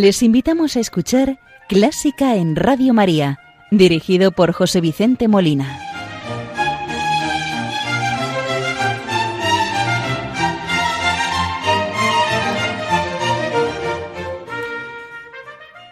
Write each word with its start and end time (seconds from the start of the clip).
Les 0.00 0.22
invitamos 0.22 0.76
a 0.76 0.80
escuchar 0.80 1.40
Clásica 1.68 2.36
en 2.36 2.54
Radio 2.54 2.94
María, 2.94 3.40
dirigido 3.72 4.30
por 4.30 4.52
José 4.52 4.80
Vicente 4.80 5.26
Molina. 5.26 5.76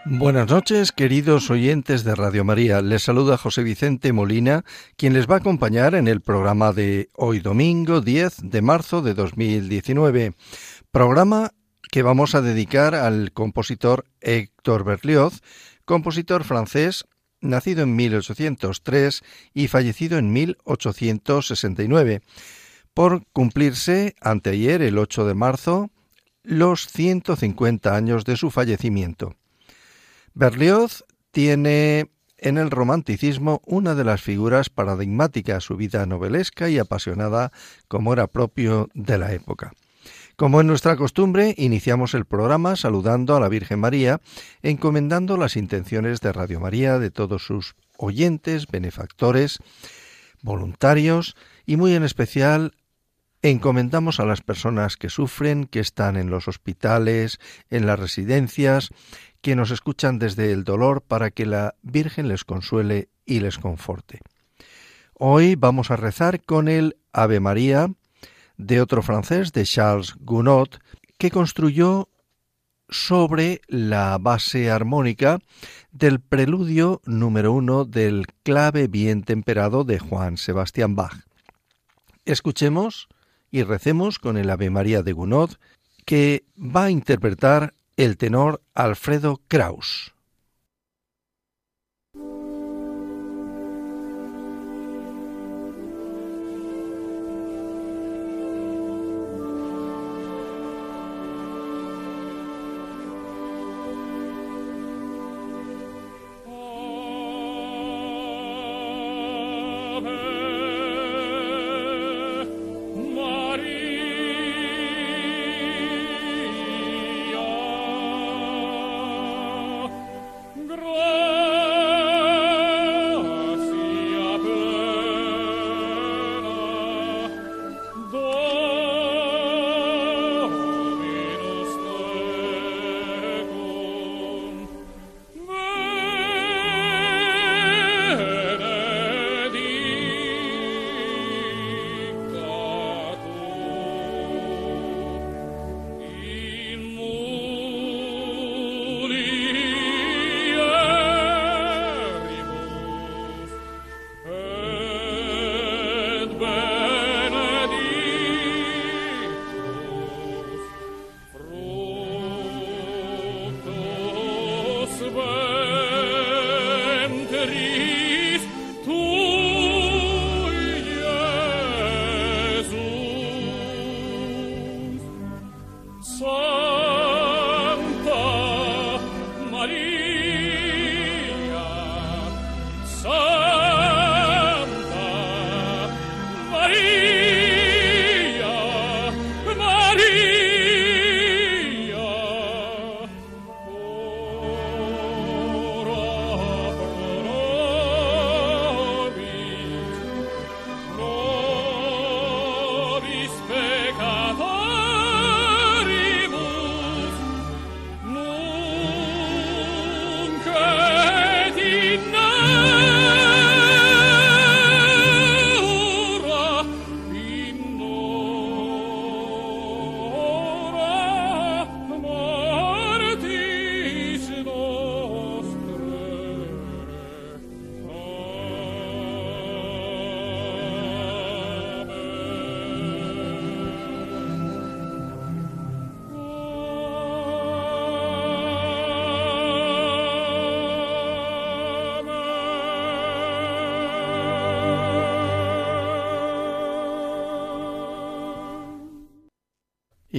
Buenas 0.04 0.48
noches, 0.48 0.92
queridos 0.92 1.50
oyentes 1.50 2.04
de 2.04 2.14
Radio 2.14 2.44
María. 2.44 2.82
Les 2.82 3.02
saluda 3.02 3.36
José 3.36 3.64
Vicente 3.64 4.12
Molina, 4.12 4.64
quien 4.96 5.14
les 5.14 5.28
va 5.28 5.34
a 5.34 5.38
acompañar 5.38 5.96
en 5.96 6.06
el 6.06 6.20
programa 6.20 6.72
de 6.72 7.08
hoy 7.14 7.40
domingo 7.40 8.00
10 8.00 8.36
de 8.44 8.62
marzo 8.62 9.02
de 9.02 9.14
2019. 9.14 10.34
Programa 10.92 11.50
que 11.90 12.02
vamos 12.02 12.34
a 12.34 12.42
dedicar 12.42 12.94
al 12.94 13.32
compositor 13.32 14.04
Héctor 14.20 14.84
Berlioz, 14.84 15.40
compositor 15.84 16.44
francés 16.44 17.06
nacido 17.40 17.82
en 17.82 17.96
1803 17.96 19.22
y 19.54 19.68
fallecido 19.68 20.18
en 20.18 20.32
1869, 20.32 22.22
por 22.94 23.26
cumplirse 23.32 24.14
anteayer, 24.20 24.82
el 24.82 24.98
8 24.98 25.26
de 25.26 25.34
marzo, 25.34 25.90
los 26.42 26.86
150 26.86 27.94
años 27.94 28.24
de 28.24 28.36
su 28.36 28.50
fallecimiento. 28.50 29.34
Berlioz 30.34 31.04
tiene 31.30 32.10
en 32.38 32.58
el 32.58 32.70
romanticismo 32.70 33.62
una 33.66 33.94
de 33.94 34.04
las 34.04 34.22
figuras 34.22 34.70
paradigmáticas, 34.70 35.64
su 35.64 35.76
vida 35.76 36.06
novelesca 36.06 36.68
y 36.68 36.78
apasionada 36.78 37.52
como 37.88 38.12
era 38.12 38.26
propio 38.26 38.88
de 38.94 39.18
la 39.18 39.32
época. 39.32 39.72
Como 40.36 40.60
es 40.60 40.66
nuestra 40.66 40.96
costumbre, 40.96 41.54
iniciamos 41.56 42.12
el 42.12 42.26
programa 42.26 42.76
saludando 42.76 43.34
a 43.34 43.40
la 43.40 43.48
Virgen 43.48 43.80
María, 43.80 44.20
encomendando 44.62 45.38
las 45.38 45.56
intenciones 45.56 46.20
de 46.20 46.30
Radio 46.30 46.60
María, 46.60 46.98
de 46.98 47.10
todos 47.10 47.46
sus 47.46 47.74
oyentes, 47.96 48.66
benefactores, 48.66 49.60
voluntarios 50.42 51.36
y 51.64 51.78
muy 51.78 51.94
en 51.94 52.02
especial 52.02 52.74
encomendamos 53.40 54.20
a 54.20 54.26
las 54.26 54.42
personas 54.42 54.98
que 54.98 55.08
sufren, 55.08 55.64
que 55.64 55.80
están 55.80 56.18
en 56.18 56.28
los 56.28 56.48
hospitales, 56.48 57.38
en 57.70 57.86
las 57.86 57.98
residencias, 57.98 58.90
que 59.40 59.56
nos 59.56 59.70
escuchan 59.70 60.18
desde 60.18 60.52
el 60.52 60.64
dolor 60.64 61.00
para 61.00 61.30
que 61.30 61.46
la 61.46 61.76
Virgen 61.80 62.28
les 62.28 62.44
consuele 62.44 63.08
y 63.24 63.40
les 63.40 63.56
conforte. 63.58 64.20
Hoy 65.14 65.54
vamos 65.54 65.90
a 65.90 65.96
rezar 65.96 66.42
con 66.44 66.68
el 66.68 66.98
Ave 67.12 67.40
María, 67.40 67.88
de 68.56 68.80
otro 68.80 69.02
francés, 69.02 69.52
de 69.52 69.64
Charles 69.64 70.14
Gounod, 70.20 70.68
que 71.18 71.30
construyó 71.30 72.08
sobre 72.88 73.60
la 73.66 74.16
base 74.18 74.70
armónica 74.70 75.38
del 75.90 76.20
preludio 76.20 77.00
número 77.04 77.52
uno 77.52 77.84
del 77.84 78.26
clave 78.42 78.86
bien 78.86 79.22
temperado 79.22 79.84
de 79.84 79.98
Juan 79.98 80.36
Sebastián 80.36 80.94
Bach. 80.94 81.16
Escuchemos 82.24 83.08
y 83.50 83.62
recemos 83.62 84.18
con 84.18 84.36
el 84.36 84.50
Ave 84.50 84.70
María 84.70 85.02
de 85.02 85.12
Gounod, 85.12 85.52
que 86.04 86.44
va 86.56 86.84
a 86.84 86.90
interpretar 86.90 87.74
el 87.96 88.16
tenor 88.16 88.62
Alfredo 88.74 89.40
Kraus. 89.48 90.15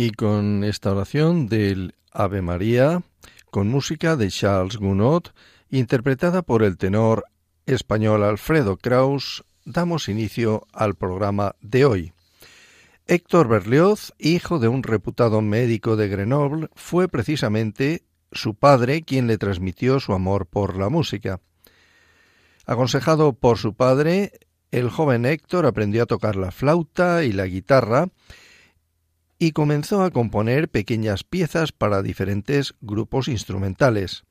Y 0.07 0.11
con 0.11 0.63
esta 0.63 0.93
oración 0.93 1.47
del 1.47 1.93
Ave 2.13 2.41
María, 2.41 3.03
con 3.51 3.67
música 3.67 4.15
de 4.15 4.29
Charles 4.29 4.77
Gounod, 4.77 5.23
interpretada 5.69 6.43
por 6.43 6.63
el 6.63 6.77
tenor 6.77 7.25
español 7.65 8.23
Alfredo 8.23 8.77
Kraus, 8.77 9.43
damos 9.65 10.07
inicio 10.07 10.65
al 10.71 10.95
programa 10.95 11.57
de 11.59 11.83
hoy. 11.83 12.13
Héctor 13.05 13.49
Berlioz, 13.49 14.13
hijo 14.17 14.59
de 14.59 14.69
un 14.69 14.81
reputado 14.81 15.41
médico 15.41 15.97
de 15.97 16.07
Grenoble, 16.07 16.69
fue 16.75 17.09
precisamente 17.09 18.05
su 18.31 18.55
padre 18.55 19.01
quien 19.01 19.27
le 19.27 19.37
transmitió 19.37 19.99
su 19.99 20.13
amor 20.13 20.45
por 20.45 20.77
la 20.77 20.87
música. 20.87 21.41
Aconsejado 22.65 23.33
por 23.33 23.57
su 23.57 23.73
padre, 23.73 24.31
el 24.71 24.89
joven 24.89 25.25
Héctor 25.25 25.65
aprendió 25.65 26.03
a 26.03 26.05
tocar 26.07 26.37
la 26.37 26.51
flauta 26.51 27.25
y 27.25 27.33
la 27.33 27.45
guitarra 27.45 28.07
y 29.39 29.51
comenzó 29.51 30.03
a 30.03 30.11
componer 30.11 30.69
pequeñas 30.69 31.23
piezas 31.23 31.71
para 31.71 32.01
diferentes 32.01 32.73
grupos 32.81 33.27
instrumentales. 33.27 34.23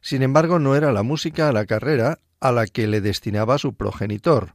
Sin 0.00 0.22
embargo, 0.22 0.58
no 0.58 0.74
era 0.74 0.92
la 0.92 1.02
música 1.02 1.48
a 1.48 1.52
la 1.52 1.66
carrera 1.66 2.18
a 2.40 2.52
la 2.52 2.66
que 2.66 2.86
le 2.86 3.00
destinaba 3.00 3.58
su 3.58 3.74
progenitor. 3.74 4.54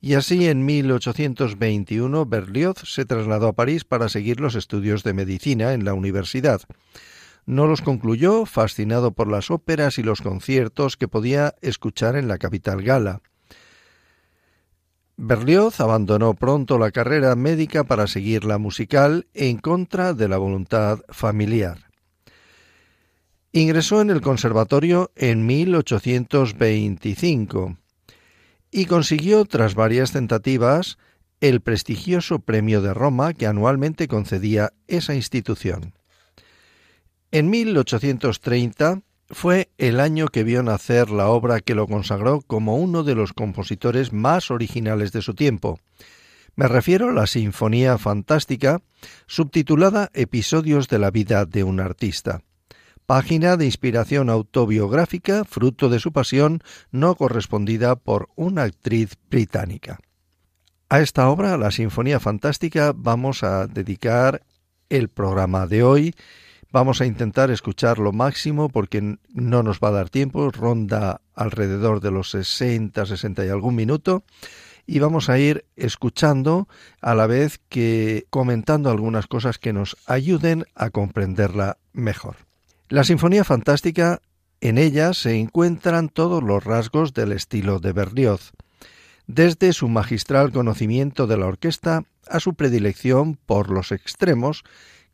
Y 0.00 0.14
así 0.14 0.46
en 0.46 0.64
1821 0.64 2.26
Berlioz 2.26 2.76
se 2.84 3.04
trasladó 3.04 3.48
a 3.48 3.52
París 3.54 3.84
para 3.84 4.08
seguir 4.08 4.40
los 4.40 4.54
estudios 4.54 5.02
de 5.02 5.14
medicina 5.14 5.72
en 5.72 5.84
la 5.84 5.94
universidad. 5.94 6.60
No 7.46 7.66
los 7.66 7.80
concluyó, 7.80 8.44
fascinado 8.44 9.12
por 9.12 9.28
las 9.28 9.50
óperas 9.50 9.98
y 9.98 10.02
los 10.02 10.20
conciertos 10.20 10.96
que 10.96 11.08
podía 11.08 11.54
escuchar 11.62 12.16
en 12.16 12.28
la 12.28 12.38
capital 12.38 12.82
gala. 12.82 13.22
Berlioz 15.18 15.80
abandonó 15.80 16.34
pronto 16.34 16.78
la 16.78 16.90
carrera 16.90 17.34
médica 17.36 17.84
para 17.84 18.06
seguir 18.06 18.44
la 18.44 18.58
musical 18.58 19.26
en 19.32 19.56
contra 19.56 20.12
de 20.12 20.28
la 20.28 20.36
voluntad 20.36 20.98
familiar. 21.08 21.86
Ingresó 23.52 24.02
en 24.02 24.10
el 24.10 24.20
conservatorio 24.20 25.10
en 25.16 25.46
1825 25.46 27.78
y 28.70 28.84
consiguió, 28.84 29.46
tras 29.46 29.74
varias 29.74 30.12
tentativas, 30.12 30.98
el 31.40 31.62
prestigioso 31.62 32.40
premio 32.40 32.82
de 32.82 32.92
Roma 32.92 33.32
que 33.32 33.46
anualmente 33.46 34.08
concedía 34.08 34.74
esa 34.86 35.14
institución. 35.14 35.94
En 37.30 37.48
1830 37.48 39.00
fue 39.28 39.70
el 39.78 40.00
año 40.00 40.28
que 40.28 40.44
vio 40.44 40.62
nacer 40.62 41.10
la 41.10 41.28
obra 41.28 41.60
que 41.60 41.74
lo 41.74 41.86
consagró 41.86 42.42
como 42.42 42.76
uno 42.76 43.02
de 43.02 43.14
los 43.14 43.32
compositores 43.32 44.12
más 44.12 44.50
originales 44.50 45.12
de 45.12 45.22
su 45.22 45.34
tiempo. 45.34 45.80
Me 46.54 46.68
refiero 46.68 47.10
a 47.10 47.12
la 47.12 47.26
Sinfonía 47.26 47.98
Fantástica, 47.98 48.80
subtitulada 49.26 50.10
Episodios 50.14 50.88
de 50.88 50.98
la 50.98 51.10
vida 51.10 51.44
de 51.44 51.64
un 51.64 51.80
artista. 51.80 52.42
Página 53.04 53.56
de 53.56 53.66
inspiración 53.66 54.30
autobiográfica, 54.30 55.44
fruto 55.44 55.88
de 55.88 56.00
su 56.00 56.12
pasión 56.12 56.62
no 56.90 57.14
correspondida 57.14 57.96
por 57.96 58.30
una 58.36 58.62
actriz 58.62 59.16
británica. 59.30 60.00
A 60.88 61.00
esta 61.00 61.28
obra, 61.28 61.56
la 61.56 61.70
Sinfonía 61.70 62.20
Fantástica, 62.20 62.92
vamos 62.96 63.42
a 63.42 63.66
dedicar 63.66 64.42
el 64.88 65.08
programa 65.08 65.66
de 65.66 65.82
hoy 65.82 66.14
Vamos 66.72 67.00
a 67.00 67.06
intentar 67.06 67.50
escuchar 67.50 67.98
lo 67.98 68.12
máximo 68.12 68.68
porque 68.68 69.18
no 69.32 69.62
nos 69.62 69.78
va 69.78 69.88
a 69.88 69.92
dar 69.92 70.10
tiempo, 70.10 70.50
ronda 70.50 71.20
alrededor 71.34 72.00
de 72.00 72.10
los 72.10 72.30
60, 72.30 73.06
60 73.06 73.46
y 73.46 73.48
algún 73.48 73.74
minuto 73.74 74.24
y 74.86 75.00
vamos 75.00 75.28
a 75.28 75.38
ir 75.38 75.64
escuchando 75.74 76.68
a 77.00 77.14
la 77.14 77.26
vez 77.26 77.60
que 77.68 78.26
comentando 78.30 78.90
algunas 78.90 79.26
cosas 79.26 79.58
que 79.58 79.72
nos 79.72 79.96
ayuden 80.06 80.64
a 80.74 80.90
comprenderla 80.90 81.78
mejor. 81.92 82.36
La 82.88 83.02
Sinfonía 83.02 83.42
Fantástica, 83.42 84.20
en 84.60 84.78
ella 84.78 85.12
se 85.12 85.34
encuentran 85.34 86.08
todos 86.08 86.42
los 86.42 86.62
rasgos 86.64 87.12
del 87.14 87.32
estilo 87.32 87.80
de 87.80 87.92
Berlioz, 87.92 88.52
desde 89.26 89.72
su 89.72 89.88
magistral 89.88 90.52
conocimiento 90.52 91.26
de 91.26 91.36
la 91.36 91.46
orquesta 91.46 92.04
a 92.28 92.38
su 92.38 92.54
predilección 92.54 93.36
por 93.44 93.70
los 93.70 93.90
extremos 93.90 94.62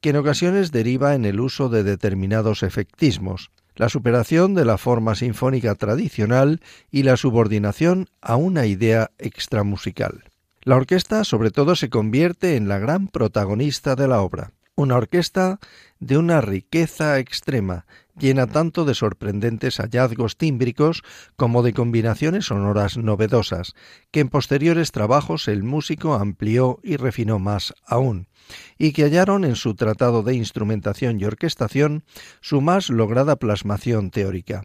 que 0.03 0.11
en 0.11 0.17
ocasiones 0.17 0.73
deriva 0.73 1.15
en 1.15 1.25
el 1.25 1.41
uso 1.41 1.69
de 1.69 1.85
determinados 1.85 2.63
efectismos, 2.65 3.53
la 3.77 3.89
superación 3.89 4.55
de 4.55 4.65
la 4.65 4.77
forma 4.77 5.15
sinfónica 5.15 5.77
tradicional 5.77 6.61
y 6.91 7.05
la 7.05 7.17
subordinación 7.17 8.09
a 8.21 8.37
una 8.37 8.67
idea 8.67 9.13
extramusical. 9.19 10.25
La 10.63 10.77
orquesta 10.77 11.25
sobre 11.25 11.53
todo 11.53 11.77
se 11.77 11.89
convierte 11.89 12.57
en 12.57 12.69
la 12.69 12.79
gran 12.79 13.07
protagonista 13.09 13.95
de 13.95 14.09
la 14.09 14.21
obra, 14.21 14.53
una 14.75 14.97
orquesta 14.97 15.61
de 16.01 16.19
una 16.19 16.41
riqueza 16.41 17.19
extrema, 17.19 17.87
llena 18.19 18.47
tanto 18.47 18.85
de 18.85 18.95
sorprendentes 18.95 19.79
hallazgos 19.79 20.37
tímbricos 20.37 21.03
como 21.37 21.63
de 21.63 21.73
combinaciones 21.73 22.47
sonoras 22.47 22.97
novedosas, 22.97 23.75
que 24.11 24.21
en 24.21 24.29
posteriores 24.29 24.93
trabajos 24.93 25.49
el 25.49 25.63
músico 25.63 26.15
amplió 26.15 26.79
y 26.83 26.97
refinó 26.97 27.39
más 27.39 27.75
aún, 27.87 28.29
y 28.79 28.93
que 28.93 29.05
hallaron 29.05 29.45
en 29.45 29.57
su 29.57 29.75
tratado 29.75 30.23
de 30.23 30.35
instrumentación 30.35 31.21
y 31.21 31.25
orquestación 31.25 32.05
su 32.41 32.61
más 32.61 32.91
lograda 32.91 33.37
plasmación 33.37 34.11
teórica. 34.11 34.65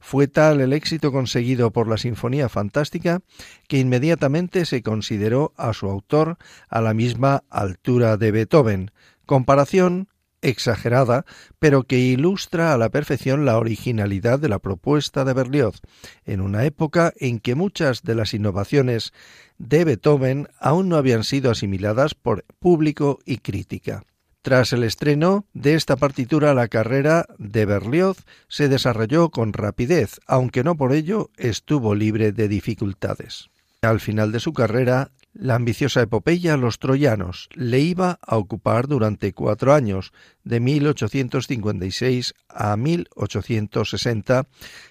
Fue 0.00 0.26
tal 0.26 0.60
el 0.60 0.72
éxito 0.72 1.12
conseguido 1.12 1.72
por 1.72 1.86
la 1.86 1.98
Sinfonía 1.98 2.48
Fantástica 2.48 3.20
que 3.68 3.78
inmediatamente 3.78 4.64
se 4.64 4.82
consideró 4.82 5.52
a 5.56 5.74
su 5.74 5.88
autor 5.88 6.38
a 6.68 6.80
la 6.80 6.94
misma 6.94 7.44
altura 7.50 8.16
de 8.16 8.32
Beethoven, 8.32 8.90
comparación 9.26 10.08
exagerada, 10.42 11.24
pero 11.58 11.84
que 11.84 11.98
ilustra 11.98 12.72
a 12.72 12.78
la 12.78 12.88
perfección 12.88 13.44
la 13.44 13.58
originalidad 13.58 14.38
de 14.38 14.48
la 14.48 14.58
propuesta 14.58 15.24
de 15.24 15.32
Berlioz, 15.32 15.80
en 16.24 16.40
una 16.40 16.64
época 16.64 17.12
en 17.16 17.38
que 17.38 17.54
muchas 17.54 18.02
de 18.02 18.14
las 18.14 18.34
innovaciones 18.34 19.12
de 19.58 19.84
Beethoven 19.84 20.48
aún 20.58 20.88
no 20.88 20.96
habían 20.96 21.24
sido 21.24 21.50
asimiladas 21.50 22.14
por 22.14 22.44
público 22.58 23.18
y 23.24 23.38
crítica. 23.38 24.04
Tras 24.42 24.72
el 24.72 24.84
estreno 24.84 25.44
de 25.52 25.74
esta 25.74 25.96
partitura, 25.96 26.54
la 26.54 26.68
carrera 26.68 27.26
de 27.36 27.66
Berlioz 27.66 28.24
se 28.48 28.68
desarrolló 28.68 29.28
con 29.28 29.52
rapidez, 29.52 30.18
aunque 30.26 30.64
no 30.64 30.76
por 30.76 30.94
ello 30.94 31.30
estuvo 31.36 31.94
libre 31.94 32.32
de 32.32 32.48
dificultades. 32.48 33.50
Al 33.82 34.00
final 34.00 34.32
de 34.32 34.40
su 34.40 34.54
carrera, 34.54 35.10
la 35.32 35.54
ambiciosa 35.54 36.02
epopeya 36.02 36.56
Los 36.56 36.78
Troyanos 36.78 37.48
le 37.54 37.80
iba 37.80 38.18
a 38.26 38.36
ocupar 38.36 38.88
durante 38.88 39.32
cuatro 39.32 39.74
años, 39.74 40.12
de 40.44 40.60
1856 40.60 42.34
a 42.48 42.76
1860, 42.76 44.46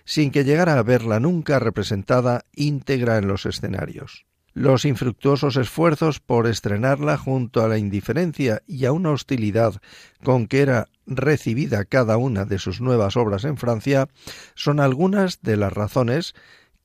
sin 0.06 0.32
que 0.32 0.44
llegara 0.44 0.78
a 0.78 0.84
verla 0.84 1.20
nunca 1.20 1.60
representada 1.60 2.46
íntegra 2.56 3.18
en 3.18 3.28
los 3.28 3.46
escenarios. 3.46 4.26
Los 4.54 4.84
infructuosos 4.84 5.58
esfuerzos 5.58 6.20
por 6.20 6.48
estrenarla 6.48 7.18
junto 7.18 7.64
a 7.64 7.68
la 7.68 7.78
indiferencia 7.78 8.62
y 8.68 8.86
a 8.86 8.92
una 8.92 9.12
hostilidad 9.12 9.76
con 10.24 10.48
que 10.48 10.62
era 10.62 10.88
recibida 11.06 11.86
cada 11.86 12.18
una 12.18 12.46
de 12.46 12.60
sus 12.60 12.82
nuevas 12.82 13.16
obras 13.16 13.46
en 13.46 13.58
Francia 13.58 14.10
son 14.56 14.80
algunas 14.80 15.42
de 15.42 15.56
las 15.56 15.72
razones 15.72 16.34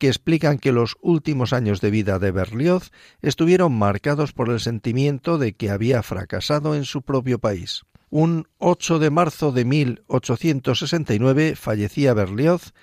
que 0.04 0.08
explican 0.08 0.58
que 0.58 0.70
los 0.70 0.99
últimos 1.00 1.54
años 1.54 1.80
de 1.80 1.90
vida 1.90 2.18
de 2.18 2.30
Berlioz 2.30 2.90
estuvieron 3.23 3.73
marcados 3.73 4.34
por 4.34 4.50
el 4.50 4.61
sentimiento 4.61 5.38
de 5.38 5.54
que 5.54 5.70
había 5.70 6.02
fracasado 6.02 6.75
en 6.75 6.84
su 6.84 7.00
propio 7.00 7.38
país. 7.38 7.84
Un 8.11 8.46
8 8.58 8.99
de 8.99 9.08
marzo 9.08 9.50
de 9.50 9.64
1869 9.64 11.56
fallecía 11.56 12.12
Berlioz 12.12 12.75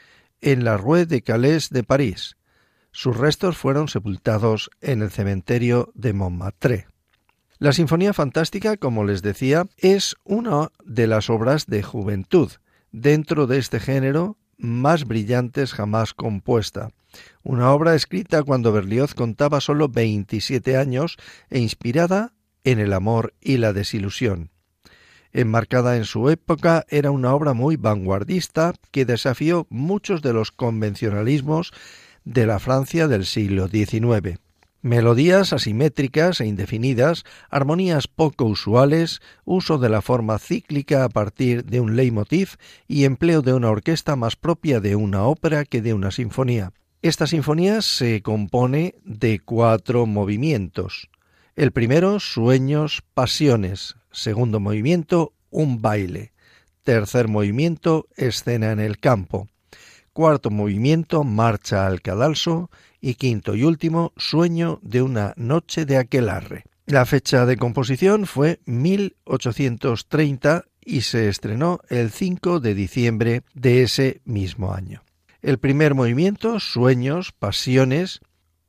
en 0.41 0.63
la 0.63 0.77
Rue 0.77 1.05
de 1.05 1.21
Calais 1.21 1.69
de 1.69 1.83
París. 1.83 2.37
Sus 2.91 3.15
restos 3.15 3.55
fueron 3.55 3.87
sepultados 3.87 4.71
en 4.81 5.03
el 5.03 5.11
cementerio 5.11 5.91
de 5.93 6.13
Montmartre. 6.13 6.87
La 7.59 7.71
Sinfonía 7.71 8.13
Fantástica, 8.13 8.77
como 8.77 9.03
les 9.03 9.21
decía, 9.21 9.67
es 9.77 10.15
una 10.23 10.69
de 10.83 11.05
las 11.05 11.29
obras 11.29 11.67
de 11.67 11.83
juventud 11.83 12.49
dentro 12.91 13.45
de 13.45 13.59
este 13.59 13.79
género 13.79 14.39
más 14.61 15.05
brillantes 15.05 15.73
jamás 15.73 16.13
compuesta. 16.13 16.91
Una 17.43 17.71
obra 17.71 17.95
escrita 17.95 18.43
cuando 18.43 18.71
Berlioz 18.71 19.13
contaba 19.13 19.59
solo 19.59 19.89
27 19.89 20.77
años 20.77 21.17
e 21.49 21.59
inspirada 21.59 22.33
en 22.63 22.79
el 22.79 22.93
amor 22.93 23.33
y 23.41 23.57
la 23.57 23.73
desilusión. 23.73 24.51
Enmarcada 25.33 25.97
en 25.97 26.05
su 26.05 26.29
época, 26.29 26.85
era 26.89 27.11
una 27.11 27.33
obra 27.33 27.53
muy 27.53 27.77
vanguardista 27.77 28.73
que 28.91 29.05
desafió 29.05 29.65
muchos 29.69 30.21
de 30.21 30.33
los 30.33 30.51
convencionalismos 30.51 31.71
de 32.25 32.45
la 32.45 32.59
Francia 32.59 33.07
del 33.07 33.25
siglo 33.25 33.67
XIX. 33.67 34.39
Melodías 34.83 35.53
asimétricas 35.53 36.41
e 36.41 36.47
indefinidas, 36.47 37.23
armonías 37.51 38.07
poco 38.07 38.45
usuales, 38.45 39.21
uso 39.45 39.77
de 39.77 39.89
la 39.89 40.01
forma 40.01 40.39
cíclica 40.39 41.03
a 41.03 41.09
partir 41.09 41.65
de 41.65 41.79
un 41.79 41.95
leitmotiv 41.95 42.55
y 42.87 43.05
empleo 43.05 43.43
de 43.43 43.53
una 43.53 43.69
orquesta 43.69 44.15
más 44.15 44.35
propia 44.35 44.79
de 44.79 44.95
una 44.95 45.23
ópera 45.23 45.65
que 45.65 45.83
de 45.83 45.93
una 45.93 46.09
sinfonía. 46.09 46.73
Esta 47.03 47.27
sinfonía 47.27 47.83
se 47.83 48.23
compone 48.23 48.95
de 49.03 49.39
cuatro 49.39 50.07
movimientos. 50.07 51.09
El 51.55 51.71
primero, 51.71 52.19
sueños, 52.19 53.03
pasiones. 53.13 53.97
Segundo 54.11 54.59
movimiento, 54.59 55.33
un 55.51 55.83
baile. 55.83 56.33
Tercer 56.81 57.27
movimiento, 57.27 58.07
escena 58.17 58.71
en 58.71 58.79
el 58.79 58.97
campo. 58.97 59.47
Cuarto 60.11 60.49
movimiento, 60.49 61.23
marcha 61.23 61.85
al 61.85 62.01
cadalso 62.01 62.71
y 63.01 63.15
quinto 63.15 63.55
y 63.55 63.63
último, 63.63 64.13
Sueño 64.15 64.79
de 64.83 65.01
una 65.01 65.33
noche 65.35 65.85
de 65.85 65.97
aquelarre. 65.97 66.63
La 66.85 67.05
fecha 67.05 67.45
de 67.45 67.57
composición 67.57 68.25
fue 68.25 68.59
1830 68.65 70.65
y 70.83 71.01
se 71.01 71.29
estrenó 71.29 71.79
el 71.89 72.11
5 72.11 72.59
de 72.59 72.75
diciembre 72.75 73.43
de 73.53 73.83
ese 73.83 74.21
mismo 74.25 74.73
año. 74.73 75.03
El 75.41 75.57
primer 75.57 75.95
movimiento, 75.95 76.59
Sueños, 76.59 77.31
Pasiones, 77.31 78.19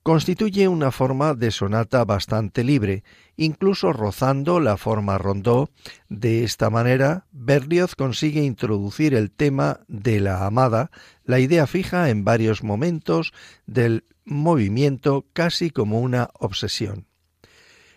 constituye 0.03 0.67
una 0.67 0.91
forma 0.91 1.35
de 1.35 1.51
sonata 1.51 2.05
bastante 2.05 2.65
libre, 2.65 3.05
incluso 3.37 3.93
rozando 3.93 4.59
la 4.61 4.77
forma 4.77 5.19
rondó. 5.19 5.71
De 6.09 6.45
esta 6.45 6.71
manera, 6.71 7.27
Berlioz 7.31 7.95
consigue 7.95 8.43
introducir 8.43 9.15
el 9.15 9.31
tema 9.31 9.81
de 9.89 10.21
la 10.21 10.45
amada, 10.45 10.91
la 11.25 11.39
idea 11.39 11.67
fija 11.67 12.11
en 12.11 12.25
varios 12.25 12.65
momentos 12.65 13.33
del 13.67 14.05
movimiento 14.25 15.27
casi 15.33 15.71
como 15.71 16.01
una 16.01 16.31
obsesión. 16.35 17.07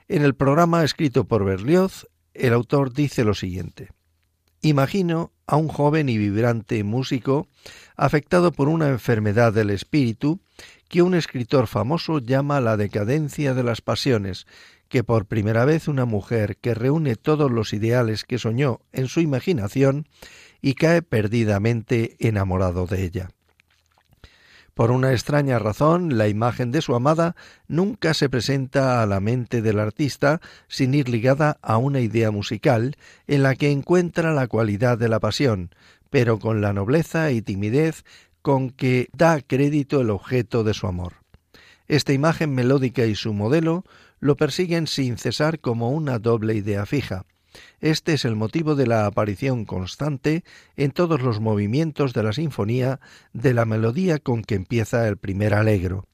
En 0.08 0.24
el 0.24 0.36
programa 0.36 0.84
escrito 0.84 1.26
por 1.26 1.44
Berlioz, 1.44 2.08
el 2.36 2.54
autor 2.54 2.94
dice 2.94 3.24
lo 3.24 3.34
siguiente. 3.34 3.90
Imagino 4.62 5.32
a 5.48 5.58
un 5.58 5.68
joven 5.68 6.10
y 6.10 6.18
vibrante 6.18 6.84
músico 6.84 7.48
afectado 7.96 8.52
por 8.52 8.68
una 8.68 8.90
enfermedad 8.90 9.54
del 9.54 9.70
espíritu 9.70 10.40
que 10.88 11.02
un 11.02 11.16
escritor 11.16 11.68
famoso 11.68 12.20
llama 12.20 12.62
la 12.62 12.78
decadencia 12.78 13.54
de 13.54 13.64
las 13.64 13.82
pasiones, 13.82 14.48
que 14.88 15.04
por 15.04 15.26
primera 15.26 15.66
vez 15.66 15.88
una 15.88 16.06
mujer 16.06 16.58
que 16.58 16.74
reúne 16.74 17.16
todos 17.16 17.52
los 17.52 17.74
ideales 17.74 18.24
que 18.24 18.38
soñó 18.38 18.82
en 18.92 19.08
su 19.08 19.20
imaginación 19.20 20.08
y 20.62 20.76
cae 20.76 21.02
perdidamente 21.02 22.16
enamorado 22.20 22.86
de 22.86 23.04
ella. 23.04 23.30
Por 24.76 24.92
una 24.92 25.14
extraña 25.14 25.58
razón, 25.58 26.18
la 26.18 26.28
imagen 26.28 26.72
de 26.72 26.82
su 26.82 26.96
amada 26.96 27.38
nunca 27.70 28.14
se 28.14 28.28
presenta 28.28 29.02
a 29.02 29.06
la 29.06 29.22
mente 29.22 29.62
del 29.62 29.80
artista 29.80 30.42
sin 30.68 30.94
ir 30.94 31.08
ligada 31.08 31.58
a 31.62 31.78
una 31.78 32.02
idea 32.02 32.30
musical 32.30 32.98
en 33.26 33.42
la 33.42 33.56
que 33.56 33.72
encuentra 33.72 34.34
la 34.34 34.48
cualidad 34.48 34.98
de 34.98 35.08
la 35.08 35.22
pasión, 35.22 35.74
pero 36.10 36.40
con 36.40 36.60
la 36.60 36.74
nobleza 36.74 37.32
y 37.32 37.42
timidez 37.42 38.04
con 38.46 38.70
que 38.70 39.10
da 39.12 39.42
crédito 39.42 40.02
el 40.02 40.12
objeto 40.12 40.64
de 40.64 40.76
su 40.76 40.86
amor. 40.86 41.14
Esta 41.88 42.14
imagen 42.14 42.54
melódica 42.54 43.08
y 43.08 43.16
su 43.16 43.34
modelo 43.34 43.84
lo 44.20 44.36
persiguen 44.38 44.86
sin 44.86 45.18
cesar 45.18 45.60
como 45.60 45.90
una 45.90 46.20
doble 46.20 46.54
idea 46.54 46.86
fija, 46.86 47.26
este 47.80 48.14
es 48.14 48.24
el 48.24 48.36
motivo 48.36 48.76
de 48.76 48.86
la 48.86 49.08
aparición 49.08 49.66
constante 49.66 50.44
en 50.76 50.92
todos 50.92 51.24
los 51.24 51.40
movimientos 51.40 52.14
de 52.14 52.22
la 52.22 52.34
sinfonía 52.34 53.00
de 53.34 53.56
la 53.56 53.66
melodía 53.66 54.20
con 54.20 54.44
que 54.44 54.54
empieza 54.54 55.08
el 55.08 55.18
primer 55.18 55.56
alegro. 55.56 56.06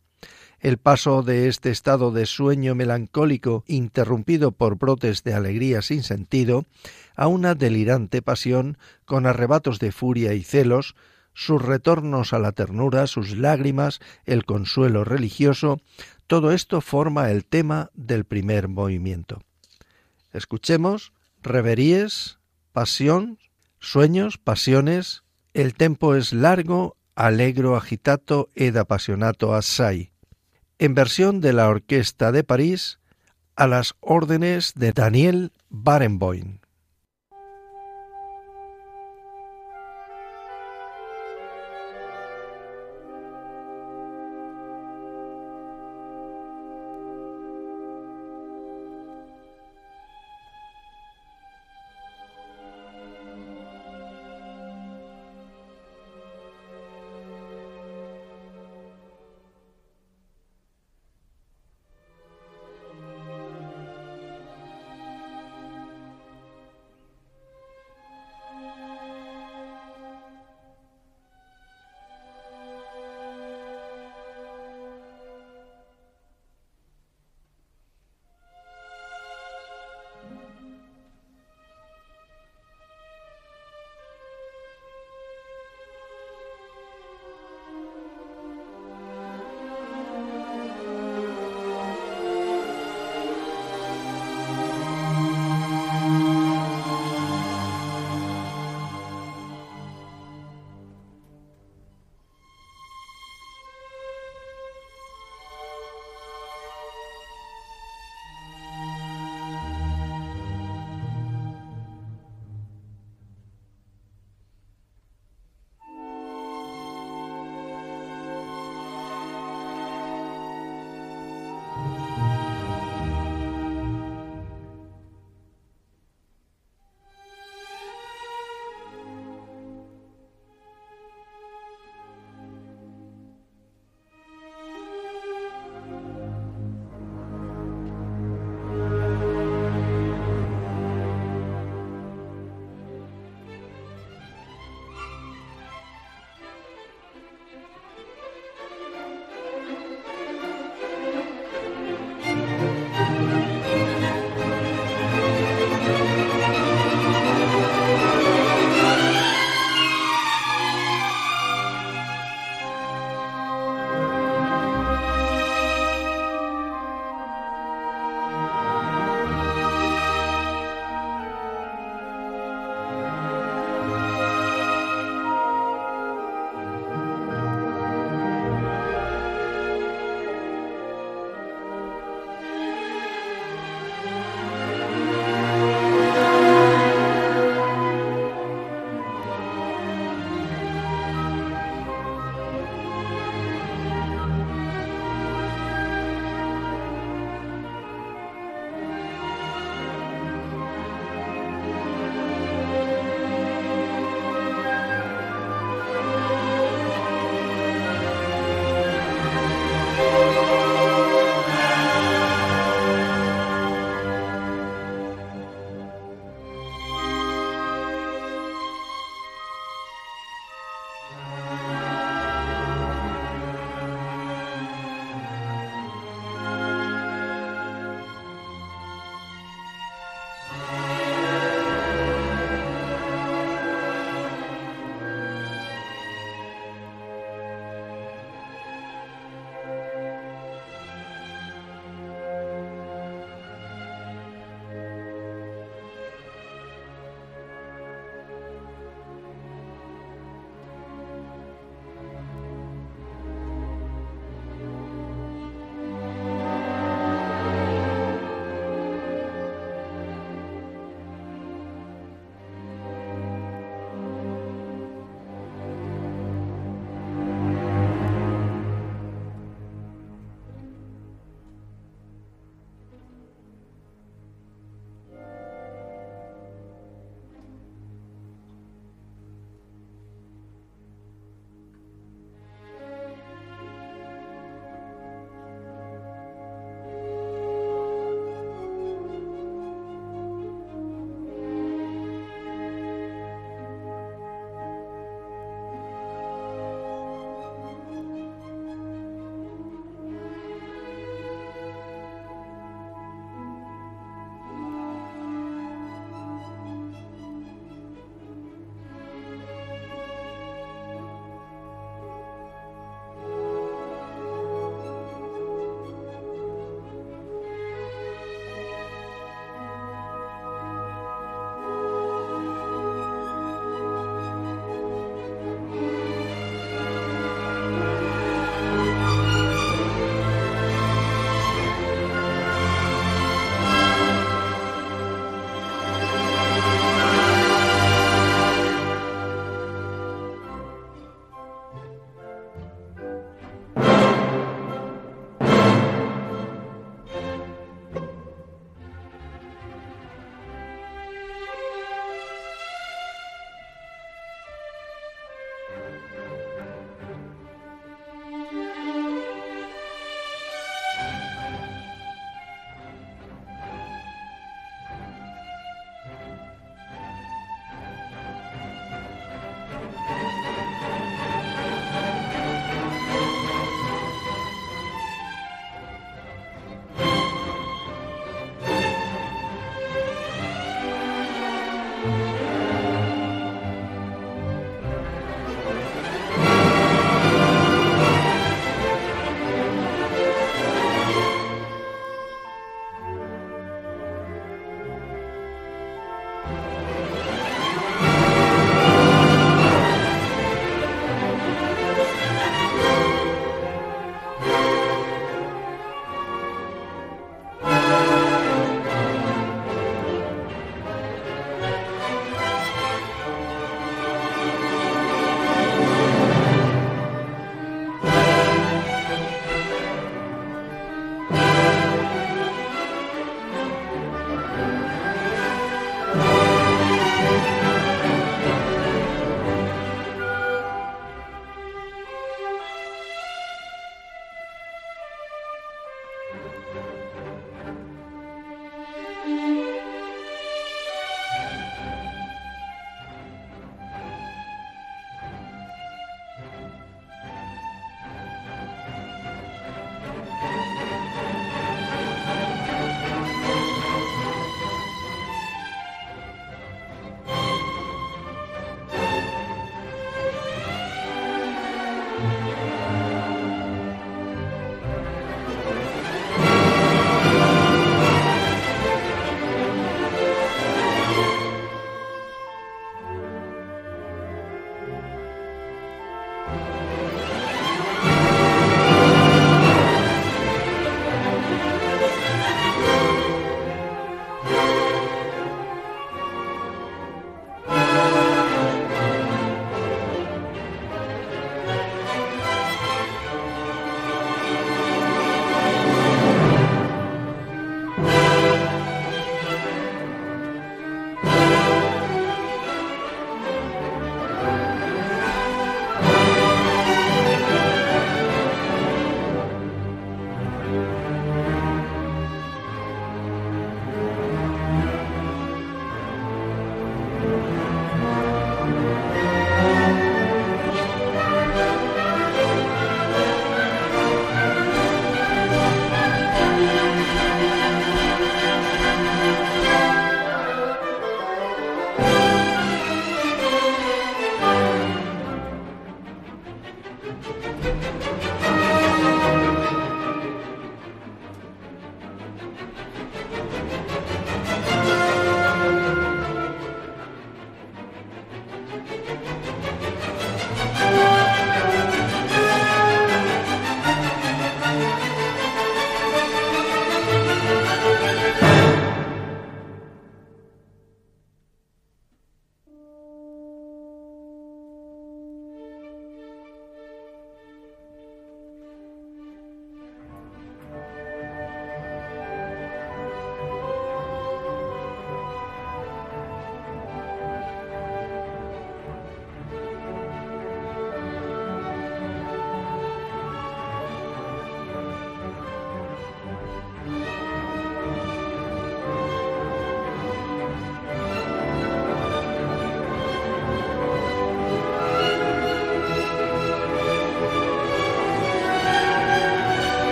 El 0.62 0.78
paso 0.78 1.24
de 1.24 1.50
este 1.50 1.70
estado 1.70 2.12
de 2.12 2.26
sueño 2.28 2.76
melancólico 2.76 3.66
interrumpido 3.68 4.54
por 4.54 4.78
brotes 4.78 5.24
de 5.24 5.34
alegría 5.34 5.82
sin 5.82 6.04
sentido 6.04 6.66
a 7.16 7.28
una 7.28 7.56
delirante 7.56 8.22
pasión 8.22 8.78
con 9.04 9.26
arrebatos 9.26 9.80
de 9.80 9.92
furia 9.92 10.34
y 10.34 10.44
celos, 10.44 10.96
sus 11.34 11.62
retornos 11.62 12.34
a 12.34 12.40
la 12.40 12.52
ternura, 12.52 13.08
sus 13.08 13.38
lágrimas, 13.38 14.00
el 14.26 14.46
consuelo 14.46 15.04
religioso, 15.04 15.82
todo 16.28 16.52
esto 16.52 16.82
forma 16.82 17.30
el 17.32 17.46
tema 17.46 17.92
del 17.94 18.26
primer 18.26 18.68
movimiento. 18.68 19.42
Escuchemos 20.32 21.12
reveríes, 21.42 22.40
pasión, 22.72 23.38
sueños, 23.80 24.38
pasiones. 24.38 25.24
El 25.54 25.74
tempo 25.74 26.16
es 26.16 26.32
largo, 26.32 26.96
alegro 27.16 27.76
agitato 27.76 28.50
ed 28.56 28.78
apasionato 28.78 29.54
assai. 29.54 30.14
En 30.80 30.96
versión 30.96 31.42
de 31.42 31.54
la 31.54 31.68
Orquesta 31.68 32.32
de 32.32 32.44
París, 32.44 33.00
a 33.56 33.68
las 33.68 33.96
órdenes 34.00 34.74
de 34.76 34.94
Daniel 34.94 35.52
Barenboim. 35.70 36.61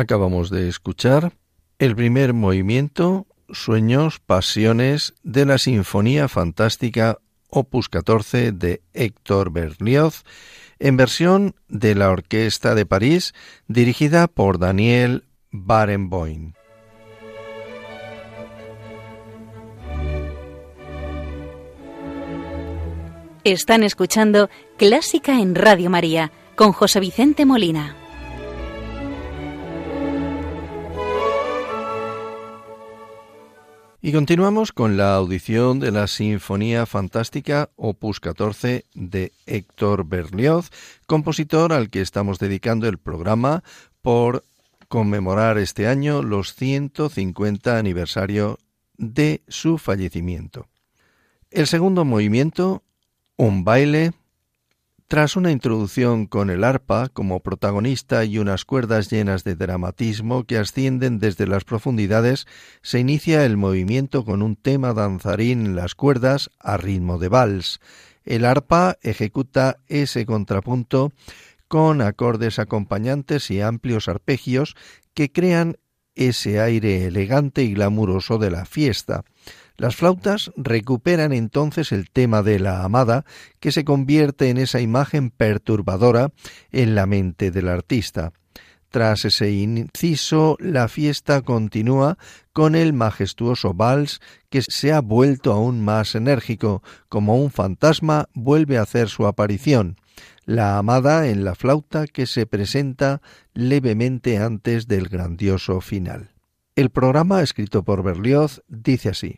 Acabamos 0.00 0.48
de 0.48 0.66
escuchar 0.66 1.34
el 1.78 1.94
primer 1.94 2.32
movimiento, 2.32 3.26
Sueños, 3.50 4.18
Pasiones, 4.18 5.12
de 5.24 5.44
la 5.44 5.58
Sinfonía 5.58 6.26
Fantástica 6.26 7.18
Opus 7.50 7.90
14 7.90 8.52
de 8.52 8.80
Héctor 8.94 9.52
Berlioz, 9.52 10.24
en 10.78 10.96
versión 10.96 11.54
de 11.68 11.94
la 11.94 12.08
Orquesta 12.08 12.74
de 12.74 12.86
París, 12.86 13.34
dirigida 13.68 14.26
por 14.26 14.58
Daniel 14.58 15.24
Barenboim. 15.50 16.54
Están 23.44 23.82
escuchando 23.82 24.48
Clásica 24.78 25.38
en 25.42 25.54
Radio 25.54 25.90
María 25.90 26.32
con 26.56 26.72
José 26.72 27.00
Vicente 27.00 27.44
Molina. 27.44 27.99
Y 34.02 34.12
continuamos 34.12 34.72
con 34.72 34.96
la 34.96 35.14
audición 35.14 35.78
de 35.78 35.90
la 35.90 36.06
Sinfonía 36.06 36.86
Fantástica 36.86 37.68
Opus 37.76 38.18
14 38.18 38.86
de 38.94 39.32
Héctor 39.44 40.06
Berlioz, 40.06 40.70
compositor 41.06 41.74
al 41.74 41.90
que 41.90 42.00
estamos 42.00 42.38
dedicando 42.38 42.88
el 42.88 42.96
programa 42.96 43.62
por 44.00 44.42
conmemorar 44.88 45.58
este 45.58 45.86
año 45.86 46.22
los 46.22 46.54
150 46.54 47.76
aniversario 47.76 48.58
de 48.96 49.42
su 49.48 49.76
fallecimiento. 49.76 50.66
El 51.50 51.66
segundo 51.66 52.06
movimiento, 52.06 52.82
un 53.36 53.64
baile, 53.64 54.12
tras 55.10 55.34
una 55.34 55.50
introducción 55.50 56.26
con 56.26 56.50
el 56.50 56.62
arpa 56.62 57.08
como 57.08 57.40
protagonista 57.40 58.24
y 58.24 58.38
unas 58.38 58.64
cuerdas 58.64 59.10
llenas 59.10 59.42
de 59.42 59.56
dramatismo 59.56 60.44
que 60.44 60.56
ascienden 60.56 61.18
desde 61.18 61.48
las 61.48 61.64
profundidades, 61.64 62.46
se 62.80 63.00
inicia 63.00 63.44
el 63.44 63.56
movimiento 63.56 64.24
con 64.24 64.40
un 64.40 64.54
tema 64.54 64.94
danzarín 64.94 65.66
en 65.66 65.74
las 65.74 65.96
cuerdas 65.96 66.48
a 66.60 66.76
ritmo 66.76 67.18
de 67.18 67.26
vals. 67.26 67.80
El 68.22 68.44
arpa 68.44 68.98
ejecuta 69.02 69.80
ese 69.88 70.26
contrapunto 70.26 71.10
con 71.66 72.02
acordes 72.02 72.60
acompañantes 72.60 73.50
y 73.50 73.60
amplios 73.60 74.06
arpegios 74.06 74.76
que 75.12 75.32
crean 75.32 75.76
ese 76.14 76.60
aire 76.60 77.06
elegante 77.06 77.64
y 77.64 77.74
glamuroso 77.74 78.38
de 78.38 78.52
la 78.52 78.64
fiesta. 78.64 79.24
Las 79.80 79.96
flautas 79.96 80.52
recuperan 80.58 81.32
entonces 81.32 81.90
el 81.90 82.10
tema 82.10 82.42
de 82.42 82.58
la 82.58 82.84
amada, 82.84 83.24
que 83.60 83.72
se 83.72 83.82
convierte 83.82 84.50
en 84.50 84.58
esa 84.58 84.82
imagen 84.82 85.30
perturbadora 85.30 86.32
en 86.70 86.94
la 86.94 87.06
mente 87.06 87.50
del 87.50 87.66
artista. 87.66 88.34
Tras 88.90 89.24
ese 89.24 89.52
inciso, 89.52 90.58
la 90.60 90.86
fiesta 90.88 91.40
continúa 91.40 92.18
con 92.52 92.74
el 92.74 92.92
majestuoso 92.92 93.72
vals 93.72 94.20
que 94.50 94.60
se 94.60 94.92
ha 94.92 95.00
vuelto 95.00 95.50
aún 95.50 95.82
más 95.82 96.14
enérgico, 96.14 96.82
como 97.08 97.36
un 97.36 97.50
fantasma 97.50 98.28
vuelve 98.34 98.76
a 98.76 98.82
hacer 98.82 99.08
su 99.08 99.26
aparición, 99.26 99.96
la 100.44 100.76
amada 100.76 101.26
en 101.28 101.42
la 101.42 101.54
flauta 101.54 102.06
que 102.06 102.26
se 102.26 102.44
presenta 102.44 103.22
levemente 103.54 104.36
antes 104.36 104.88
del 104.88 105.08
grandioso 105.08 105.80
final. 105.80 106.34
El 106.76 106.90
programa 106.90 107.40
escrito 107.40 107.82
por 107.82 108.02
Berlioz 108.02 108.62
dice 108.68 109.08
así 109.08 109.36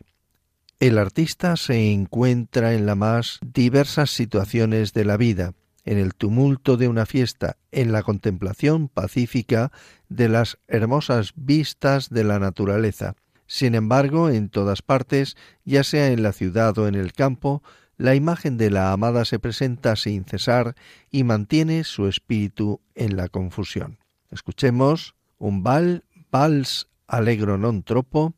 el 0.87 0.97
artista 0.97 1.55
se 1.55 1.93
encuentra 1.93 2.73
en 2.73 2.85
las 2.85 2.97
más 2.97 3.39
diversas 3.41 4.09
situaciones 4.09 4.91
de 4.91 5.05
la 5.05 5.15
vida, 5.15 5.53
en 5.85 5.97
el 5.97 6.13
tumulto 6.13 6.75
de 6.75 6.89
una 6.89 7.05
fiesta, 7.05 7.55
en 7.71 7.93
la 7.93 8.03
contemplación 8.03 8.89
pacífica 8.89 9.71
de 10.09 10.27
las 10.27 10.57
hermosas 10.67 11.31
vistas 11.37 12.09
de 12.09 12.25
la 12.25 12.37
naturaleza. 12.37 13.15
Sin 13.47 13.75
embargo, 13.75 14.29
en 14.29 14.49
todas 14.49 14.81
partes, 14.81 15.37
ya 15.63 15.85
sea 15.85 16.07
en 16.07 16.21
la 16.21 16.33
ciudad 16.33 16.77
o 16.77 16.89
en 16.89 16.95
el 16.95 17.13
campo, 17.13 17.63
la 17.95 18.13
imagen 18.13 18.57
de 18.57 18.69
la 18.69 18.91
amada 18.91 19.23
se 19.23 19.39
presenta 19.39 19.95
sin 19.95 20.25
cesar 20.25 20.75
y 21.09 21.23
mantiene 21.23 21.85
su 21.85 22.09
espíritu 22.09 22.81
en 22.93 23.15
la 23.15 23.29
confusión. 23.29 23.99
Escuchemos 24.31 25.15
un 25.37 25.63
val, 25.63 26.03
vals 26.29 26.89
alegro 27.07 27.57
non 27.57 27.87
tropo, 27.87 28.35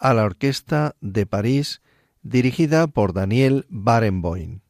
a 0.00 0.14
la 0.14 0.24
Orquesta 0.24 0.96
de 1.00 1.26
París 1.26 1.82
dirigida 2.22 2.86
por 2.86 3.12
Daniel 3.12 3.66
Barenboim. 3.68 4.60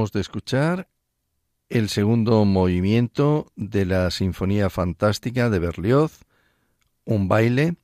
De 0.00 0.20
escuchar 0.20 0.88
el 1.68 1.90
segundo 1.90 2.46
movimiento 2.46 3.52
de 3.54 3.84
la 3.84 4.10
Sinfonía 4.10 4.70
Fantástica 4.70 5.50
de 5.50 5.58
Berlioz, 5.58 6.20
un 7.04 7.28
baile, 7.28 7.74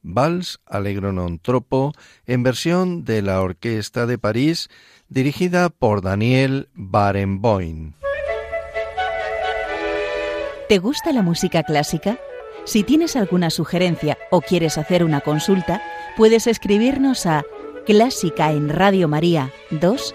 Vals 0.00 0.60
Allegro 0.66 1.10
non 1.10 1.42
troppo, 1.42 1.90
en 2.30 2.46
versión 2.46 3.02
de 3.02 3.26
la 3.26 3.42
Orquesta 3.42 4.06
de 4.06 4.22
París, 4.22 4.70
dirigida 5.10 5.66
por 5.68 5.98
Daniel 6.00 6.70
Barenboim. 6.78 7.98
¿Te 10.68 10.78
gusta 10.78 11.10
la 11.10 11.26
música 11.26 11.64
clásica? 11.64 12.22
Si 12.64 12.84
tienes 12.84 13.16
alguna 13.16 13.50
sugerencia 13.50 14.16
o 14.30 14.40
quieres 14.40 14.78
hacer 14.78 15.02
una 15.02 15.22
consulta, 15.22 15.82
puedes 16.16 16.46
escribirnos 16.46 17.26
a 17.26 17.42
clásica 17.84 18.52
en 18.52 18.70
Radio 18.70 19.08
María 19.08 19.50
2 19.70 20.14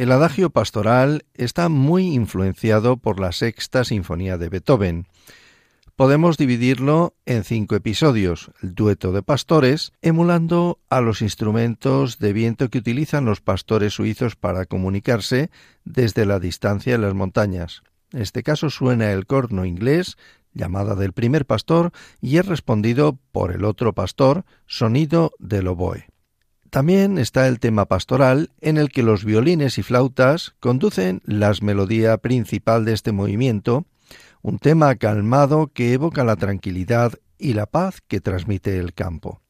El 0.00 0.12
adagio 0.12 0.48
pastoral 0.48 1.26
está 1.34 1.68
muy 1.68 2.14
influenciado 2.14 2.96
por 2.96 3.20
la 3.20 3.32
sexta 3.32 3.84
sinfonía 3.84 4.38
de 4.38 4.48
Beethoven. 4.48 5.06
Podemos 5.94 6.38
dividirlo 6.38 7.14
en 7.26 7.44
cinco 7.44 7.74
episodios, 7.76 8.50
el 8.62 8.74
dueto 8.74 9.12
de 9.12 9.22
pastores, 9.22 9.92
emulando 10.00 10.78
a 10.88 11.02
los 11.02 11.20
instrumentos 11.20 12.18
de 12.18 12.32
viento 12.32 12.70
que 12.70 12.78
utilizan 12.78 13.26
los 13.26 13.42
pastores 13.42 13.92
suizos 13.92 14.36
para 14.36 14.64
comunicarse 14.64 15.50
desde 15.84 16.24
la 16.24 16.40
distancia 16.40 16.94
en 16.94 17.02
las 17.02 17.12
montañas. 17.12 17.82
En 18.14 18.22
este 18.22 18.42
caso 18.42 18.70
suena 18.70 19.12
el 19.12 19.26
corno 19.26 19.66
inglés, 19.66 20.16
llamada 20.54 20.94
del 20.94 21.12
primer 21.12 21.44
pastor, 21.44 21.92
y 22.22 22.38
es 22.38 22.46
respondido 22.46 23.18
por 23.32 23.52
el 23.52 23.66
otro 23.66 23.92
pastor, 23.92 24.46
sonido 24.64 25.32
del 25.38 25.68
oboe. 25.68 26.06
También 26.70 27.18
está 27.18 27.48
el 27.48 27.58
tema 27.58 27.86
pastoral, 27.86 28.52
en 28.60 28.76
el 28.76 28.90
que 28.90 29.02
los 29.02 29.24
violines 29.24 29.76
y 29.78 29.82
flautas 29.82 30.54
conducen 30.60 31.20
la 31.24 31.52
melodía 31.60 32.16
principal 32.18 32.84
de 32.84 32.92
este 32.92 33.10
movimiento, 33.10 33.86
un 34.40 34.60
tema 34.60 34.94
calmado 34.94 35.72
que 35.74 35.92
evoca 35.92 36.22
la 36.22 36.36
tranquilidad 36.36 37.14
y 37.38 37.54
la 37.54 37.66
paz 37.66 38.00
que 38.06 38.20
transmite 38.20 38.78
el 38.78 38.94
campo. 38.94 39.40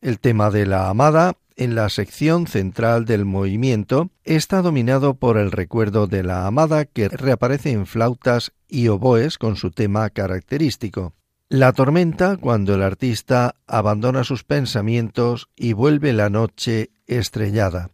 El 0.00 0.18
tema 0.18 0.50
de 0.50 0.66
la 0.66 0.88
amada, 0.88 1.36
en 1.54 1.76
la 1.76 1.88
sección 1.88 2.48
central 2.48 3.04
del 3.04 3.24
movimiento, 3.24 4.10
está 4.24 4.60
dominado 4.60 5.14
por 5.14 5.38
el 5.38 5.52
recuerdo 5.52 6.08
de 6.08 6.24
la 6.24 6.48
amada 6.48 6.84
que 6.84 7.08
reaparece 7.08 7.70
en 7.70 7.86
flautas 7.86 8.52
y 8.66 8.88
oboes 8.88 9.38
con 9.38 9.54
su 9.54 9.70
tema 9.70 10.10
característico. 10.10 11.12
La 11.52 11.72
tormenta 11.72 12.36
cuando 12.36 12.76
el 12.76 12.82
artista 12.84 13.56
abandona 13.66 14.22
sus 14.22 14.44
pensamientos 14.44 15.48
y 15.56 15.72
vuelve 15.72 16.12
la 16.12 16.30
noche 16.30 16.92
estrellada. 17.08 17.90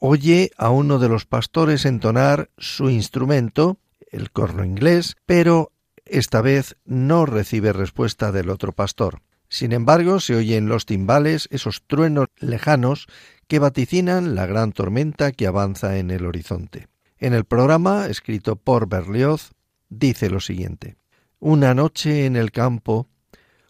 Oye 0.00 0.50
a 0.56 0.70
uno 0.70 0.98
de 0.98 1.08
los 1.08 1.24
pastores 1.24 1.84
entonar 1.84 2.50
su 2.58 2.90
instrumento, 2.90 3.78
el 4.10 4.32
corno 4.32 4.64
inglés, 4.64 5.16
pero 5.24 5.70
esta 6.04 6.40
vez 6.40 6.78
no 6.84 7.26
recibe 7.26 7.72
respuesta 7.72 8.32
del 8.32 8.50
otro 8.50 8.72
pastor. 8.72 9.22
Sin 9.48 9.70
embargo, 9.70 10.18
se 10.18 10.34
oyen 10.34 10.66
los 10.66 10.84
timbales, 10.84 11.46
esos 11.52 11.84
truenos 11.86 12.26
lejanos 12.40 13.06
que 13.46 13.60
vaticinan 13.60 14.34
la 14.34 14.46
gran 14.46 14.72
tormenta 14.72 15.30
que 15.30 15.46
avanza 15.46 15.98
en 15.98 16.10
el 16.10 16.26
horizonte. 16.26 16.88
En 17.18 17.34
el 17.34 17.44
programa, 17.44 18.06
escrito 18.06 18.56
por 18.56 18.88
Berlioz, 18.88 19.52
dice 19.90 20.28
lo 20.28 20.40
siguiente. 20.40 20.99
Una 21.42 21.72
noche 21.72 22.26
en 22.26 22.36
el 22.36 22.52
campo, 22.52 23.08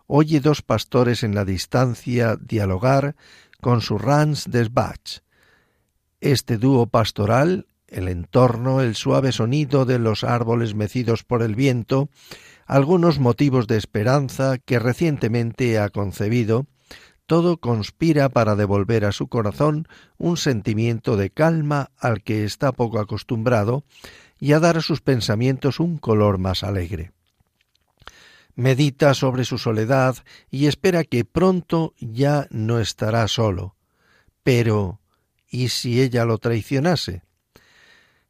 oye 0.08 0.40
dos 0.40 0.60
pastores 0.60 1.22
en 1.22 1.36
la 1.36 1.44
distancia 1.44 2.34
dialogar 2.34 3.14
con 3.60 3.80
su 3.80 3.96
rans 3.96 4.50
desbach. 4.50 5.20
Este 6.20 6.58
dúo 6.58 6.88
pastoral, 6.88 7.68
el 7.86 8.08
entorno, 8.08 8.80
el 8.80 8.96
suave 8.96 9.30
sonido 9.30 9.84
de 9.84 10.00
los 10.00 10.24
árboles 10.24 10.74
mecidos 10.74 11.22
por 11.22 11.44
el 11.44 11.54
viento, 11.54 12.08
algunos 12.66 13.20
motivos 13.20 13.68
de 13.68 13.76
esperanza 13.76 14.58
que 14.58 14.80
recientemente 14.80 15.78
ha 15.78 15.90
concebido, 15.90 16.66
todo 17.26 17.58
conspira 17.58 18.30
para 18.30 18.56
devolver 18.56 19.04
a 19.04 19.12
su 19.12 19.28
corazón 19.28 19.86
un 20.18 20.38
sentimiento 20.38 21.16
de 21.16 21.30
calma 21.30 21.92
al 22.00 22.24
que 22.24 22.44
está 22.44 22.72
poco 22.72 22.98
acostumbrado 22.98 23.84
y 24.40 24.54
a 24.54 24.58
dar 24.58 24.78
a 24.78 24.82
sus 24.82 25.02
pensamientos 25.02 25.78
un 25.78 25.98
color 25.98 26.38
más 26.38 26.64
alegre 26.64 27.12
medita 28.60 29.14
sobre 29.14 29.44
su 29.44 29.56
soledad 29.56 30.16
y 30.50 30.66
espera 30.66 31.02
que 31.04 31.24
pronto 31.24 31.94
ya 31.98 32.46
no 32.50 32.78
estará 32.78 33.26
solo. 33.26 33.74
Pero, 34.42 35.00
¿y 35.48 35.70
si 35.70 36.00
ella 36.00 36.26
lo 36.26 36.38
traicionase? 36.38 37.22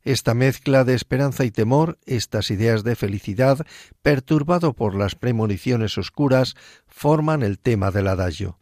Esta 0.03 0.33
mezcla 0.33 0.85
de 0.85 0.95
esperanza 0.95 1.45
y 1.45 1.51
temor, 1.51 1.99
estas 2.07 2.51
ideas 2.51 2.85
de 2.85 2.95
felicidad, 2.95 3.67
perturbado 4.03 4.73
por 4.73 4.95
las 4.95 5.15
premoniciones 5.17 5.99
oscuras, 5.99 6.55
forman 6.87 7.43
el 7.43 7.59
tema 7.59 7.91
del 7.91 8.07
adagio. 8.07 8.59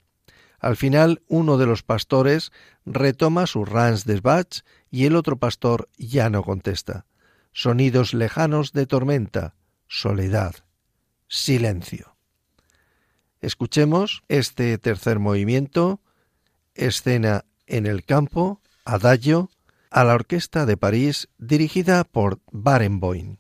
Al 0.59 0.77
final, 0.77 1.23
uno 1.29 1.59
de 1.59 1.67
los 1.67 1.85
pastores 1.85 2.51
retoma 2.85 3.47
su 3.47 3.65
rans 3.65 4.05
des 4.05 4.23
bach 4.23 4.63
y 4.91 5.05
el 5.05 5.15
otro 5.15 5.37
pastor 5.37 5.89
ya 5.99 6.31
no 6.31 6.43
contesta. 6.43 7.05
Sonidos 7.53 8.15
lejanos 8.15 8.73
de 8.73 8.87
tormenta, 8.87 9.55
soledad 9.87 10.57
silencio. 11.29 12.17
Escuchemos 13.41 14.25
este 14.29 14.77
tercer 14.79 15.19
movimiento, 15.19 16.01
escena 16.75 17.45
en 17.67 17.87
el 17.87 18.05
campo, 18.05 18.61
adagio, 18.85 19.51
a 19.91 20.05
la 20.05 20.15
Orquesta 20.15 20.67
de 20.67 20.77
París 20.77 21.29
dirigida 21.39 22.05
por 22.05 22.41
Barenboim. 22.51 23.39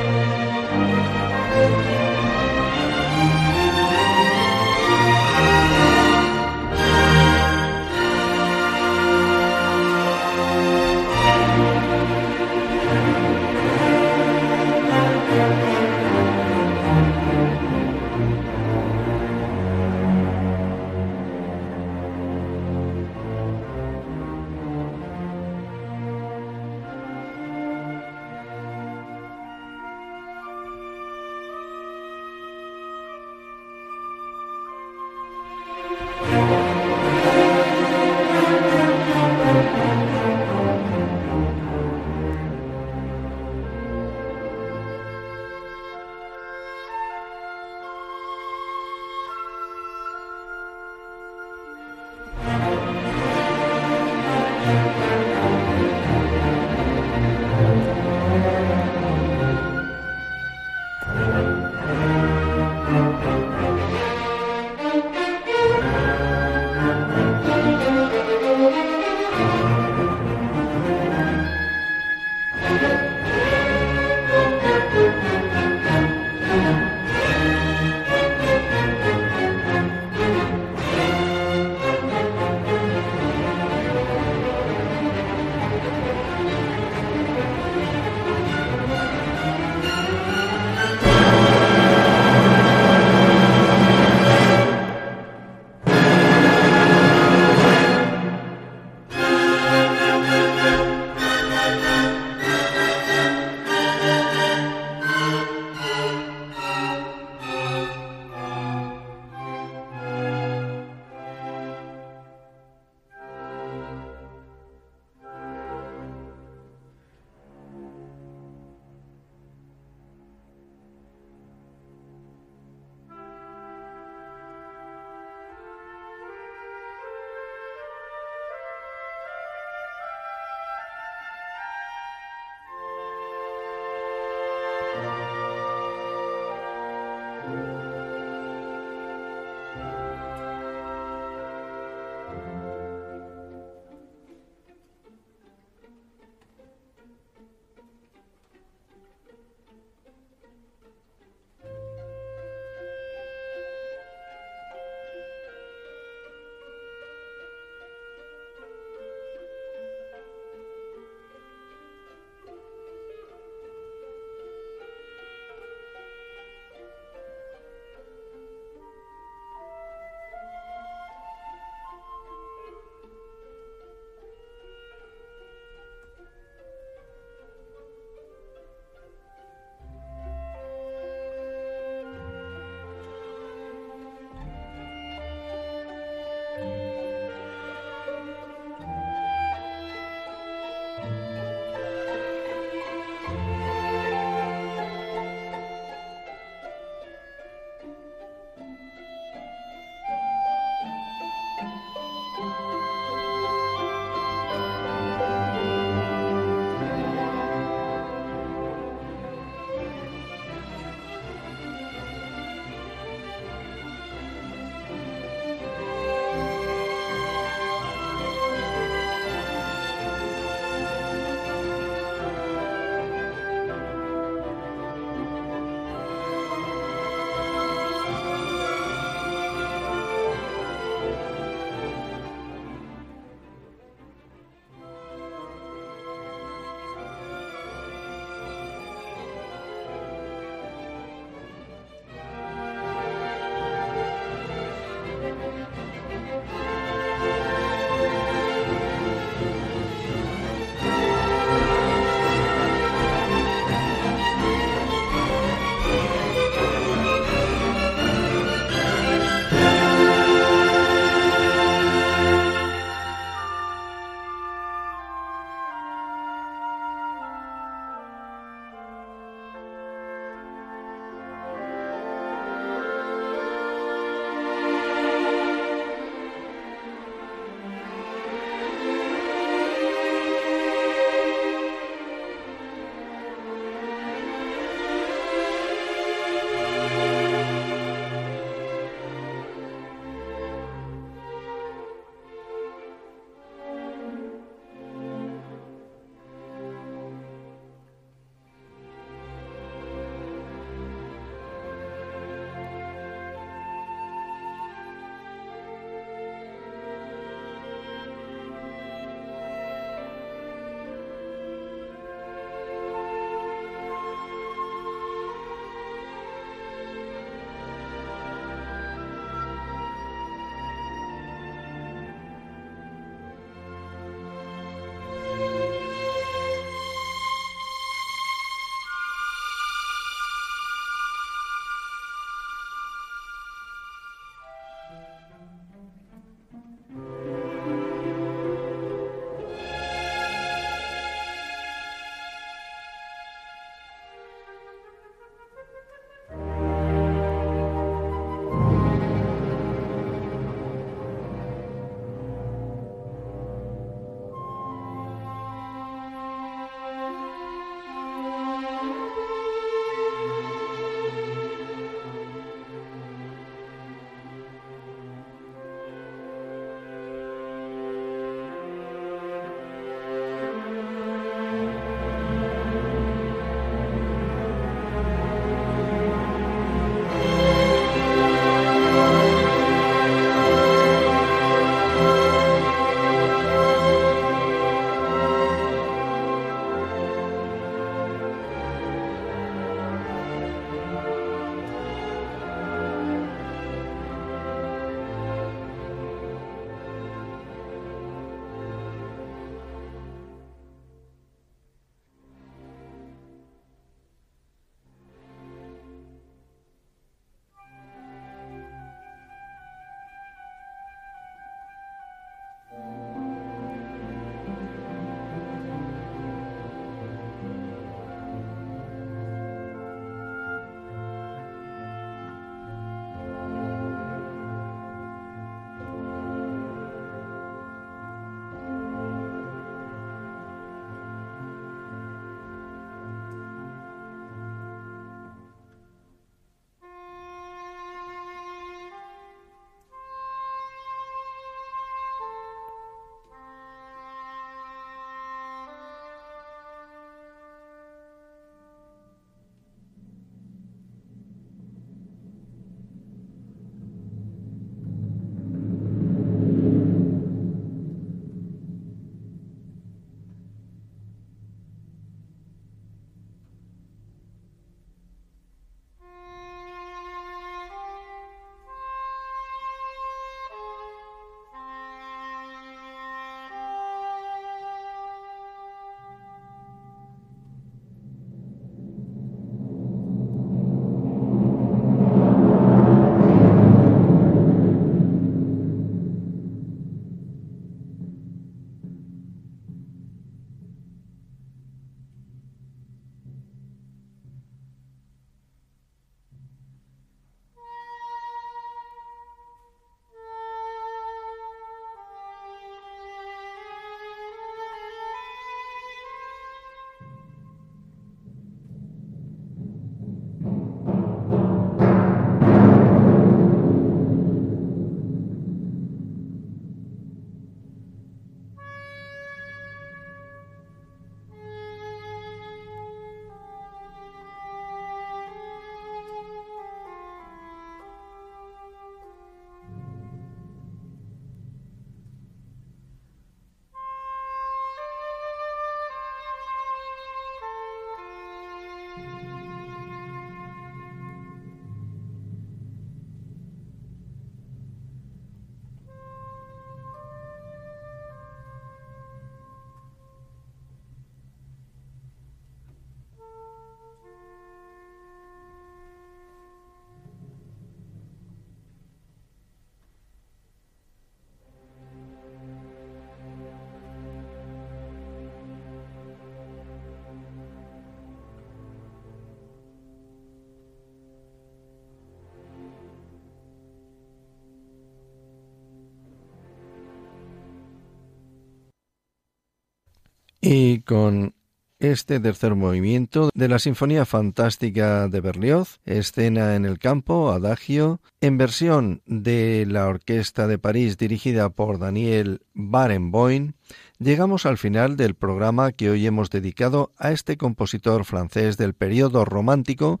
Y 580.52 580.80
con 580.80 581.36
este 581.78 582.18
tercer 582.18 582.56
movimiento 582.56 583.30
de 583.34 583.46
la 583.46 583.60
Sinfonía 583.60 584.04
Fantástica 584.04 585.06
de 585.06 585.20
Berlioz, 585.20 585.78
escena 585.84 586.56
en 586.56 586.64
el 586.64 586.80
campo, 586.80 587.30
adagio, 587.30 588.00
en 588.20 588.36
versión 588.36 589.00
de 589.06 589.64
la 589.68 589.86
Orquesta 589.86 590.48
de 590.48 590.58
París 590.58 590.98
dirigida 590.98 591.50
por 591.50 591.78
Daniel 591.78 592.42
Barenboim, 592.52 593.52
llegamos 594.00 594.44
al 594.44 594.58
final 594.58 594.96
del 594.96 595.14
programa 595.14 595.70
que 595.70 595.88
hoy 595.88 596.04
hemos 596.04 596.30
dedicado 596.30 596.90
a 596.98 597.12
este 597.12 597.36
compositor 597.36 598.04
francés 598.04 598.56
del 598.56 598.74
periodo 598.74 599.24
romántico 599.24 600.00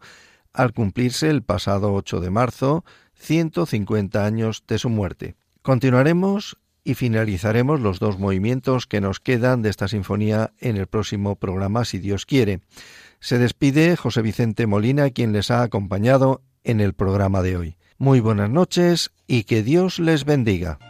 al 0.52 0.72
cumplirse 0.72 1.30
el 1.30 1.44
pasado 1.44 1.94
8 1.94 2.18
de 2.18 2.30
marzo 2.30 2.84
150 3.14 4.26
años 4.26 4.64
de 4.66 4.78
su 4.78 4.88
muerte. 4.88 5.36
Continuaremos 5.62 6.58
y 6.90 6.94
finalizaremos 6.94 7.78
los 7.78 8.00
dos 8.00 8.18
movimientos 8.18 8.88
que 8.88 9.00
nos 9.00 9.20
quedan 9.20 9.62
de 9.62 9.70
esta 9.70 9.86
sinfonía 9.86 10.54
en 10.58 10.76
el 10.76 10.88
próximo 10.88 11.36
programa, 11.36 11.84
si 11.84 12.00
Dios 12.00 12.26
quiere. 12.26 12.62
Se 13.20 13.38
despide 13.38 13.94
José 13.94 14.22
Vicente 14.22 14.66
Molina, 14.66 15.10
quien 15.10 15.32
les 15.32 15.52
ha 15.52 15.62
acompañado 15.62 16.42
en 16.64 16.80
el 16.80 16.94
programa 16.94 17.42
de 17.42 17.56
hoy. 17.56 17.76
Muy 17.96 18.18
buenas 18.18 18.50
noches 18.50 19.12
y 19.28 19.44
que 19.44 19.62
Dios 19.62 20.00
les 20.00 20.24
bendiga. 20.24 20.89